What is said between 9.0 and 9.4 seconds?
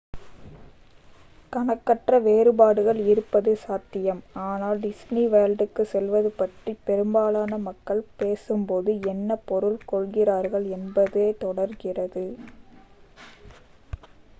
என்ன